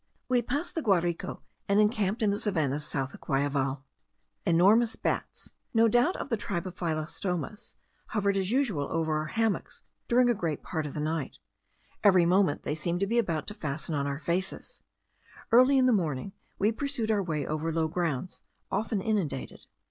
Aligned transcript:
We 0.27 0.41
passed 0.41 0.73
the 0.73 0.81
Guarico, 0.81 1.41
and 1.69 1.79
encamped 1.79 2.23
in 2.23 2.31
the 2.31 2.39
savannahs 2.39 2.87
south 2.87 3.13
of 3.13 3.21
Guayaval. 3.21 3.83
Enormous 4.47 4.95
bats, 4.95 5.51
no 5.75 5.87
doubt 5.87 6.15
of 6.15 6.29
the 6.29 6.37
tribe 6.37 6.65
of 6.65 6.73
Phyllostomas, 6.73 7.75
hovered 8.07 8.35
as 8.35 8.49
usual 8.49 8.87
over 8.89 9.15
our 9.17 9.27
hammocks 9.27 9.83
during 10.07 10.27
a 10.27 10.33
great 10.33 10.63
part 10.63 10.87
of 10.87 10.95
the 10.95 10.99
night. 10.99 11.37
Every 12.03 12.25
moment 12.25 12.63
they 12.63 12.73
seemed 12.73 13.01
to 13.01 13.05
be 13.05 13.19
about 13.19 13.45
to 13.49 13.53
fasten 13.53 13.93
on 13.93 14.07
our 14.07 14.17
faces. 14.17 14.81
Early 15.51 15.77
in 15.77 15.85
the 15.85 15.93
morning 15.93 16.33
we 16.57 16.71
pursued 16.71 17.11
our 17.11 17.21
way 17.21 17.45
over 17.45 17.71
low 17.71 17.87
grounds, 17.87 18.41
often 18.71 19.01
inundated. 19.01 19.67